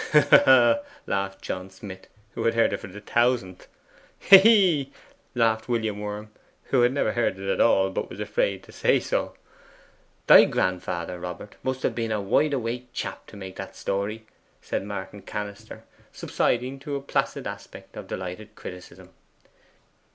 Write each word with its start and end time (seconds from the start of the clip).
'Huh, 0.13 0.23
huh, 0.31 0.41
huh!' 0.45 0.79
laughed 1.05 1.43
John 1.43 1.69
Smith, 1.69 2.07
who 2.33 2.45
had 2.45 2.55
heard 2.55 2.73
it 2.73 2.77
for 2.79 2.87
the 2.87 3.01
thousandth. 3.01 3.67
'Hee, 4.17 4.37
hee, 4.39 4.83
hee!' 4.85 4.93
laughed 5.35 5.69
William 5.69 5.99
Worm, 5.99 6.31
who 6.63 6.81
had 6.81 6.91
never 6.91 7.11
heard 7.11 7.37
it 7.37 7.47
at 7.51 7.61
all, 7.61 7.91
but 7.91 8.09
was 8.09 8.19
afraid 8.19 8.63
to 8.63 8.71
say 8.71 8.99
so. 8.99 9.35
'Thy 10.25 10.45
grandfather, 10.45 11.19
Robert, 11.19 11.55
must 11.61 11.83
have 11.83 11.93
been 11.93 12.11
a 12.11 12.19
wide 12.19 12.53
awake 12.53 12.89
chap 12.93 13.27
to 13.27 13.37
make 13.37 13.57
that 13.57 13.75
story,' 13.75 14.25
said 14.59 14.83
Martin 14.83 15.21
Cannister, 15.21 15.83
subsiding 16.11 16.79
to 16.79 16.95
a 16.95 17.01
placid 17.03 17.45
aspect 17.45 17.95
of 17.95 18.07
delighted 18.07 18.55
criticism. 18.55 19.09